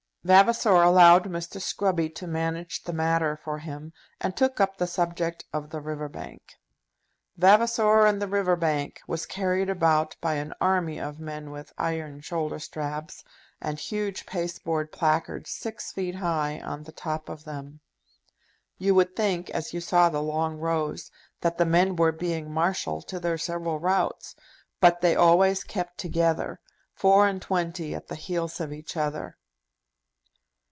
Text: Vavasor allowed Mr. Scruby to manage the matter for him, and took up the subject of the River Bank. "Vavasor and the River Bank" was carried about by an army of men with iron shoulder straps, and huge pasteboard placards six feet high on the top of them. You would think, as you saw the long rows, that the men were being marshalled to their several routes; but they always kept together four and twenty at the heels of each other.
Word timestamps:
Vavasor 0.23 0.73
allowed 0.83 1.23
Mr. 1.23 1.59
Scruby 1.59 2.07
to 2.13 2.27
manage 2.27 2.83
the 2.83 2.93
matter 2.93 3.35
for 3.43 3.57
him, 3.57 3.91
and 4.19 4.37
took 4.37 4.59
up 4.61 4.77
the 4.77 4.85
subject 4.85 5.45
of 5.51 5.71
the 5.71 5.81
River 5.81 6.07
Bank. 6.07 6.57
"Vavasor 7.37 8.05
and 8.05 8.21
the 8.21 8.27
River 8.27 8.55
Bank" 8.55 9.01
was 9.07 9.25
carried 9.25 9.67
about 9.67 10.15
by 10.21 10.35
an 10.35 10.53
army 10.61 10.99
of 10.99 11.19
men 11.19 11.49
with 11.49 11.73
iron 11.75 12.21
shoulder 12.21 12.59
straps, 12.59 13.23
and 13.59 13.79
huge 13.79 14.27
pasteboard 14.27 14.91
placards 14.91 15.49
six 15.49 15.91
feet 15.91 16.13
high 16.13 16.59
on 16.59 16.83
the 16.83 16.91
top 16.91 17.27
of 17.27 17.43
them. 17.43 17.79
You 18.77 18.93
would 18.93 19.15
think, 19.15 19.49
as 19.49 19.73
you 19.73 19.81
saw 19.81 20.07
the 20.09 20.21
long 20.21 20.57
rows, 20.59 21.09
that 21.39 21.57
the 21.57 21.65
men 21.65 21.95
were 21.95 22.11
being 22.11 22.53
marshalled 22.53 23.07
to 23.07 23.19
their 23.19 23.39
several 23.39 23.79
routes; 23.79 24.35
but 24.79 25.01
they 25.01 25.15
always 25.15 25.63
kept 25.63 25.97
together 25.97 26.59
four 26.93 27.27
and 27.27 27.41
twenty 27.41 27.95
at 27.95 28.07
the 28.07 28.13
heels 28.15 28.59
of 28.59 28.71
each 28.71 28.95
other. 28.95 29.35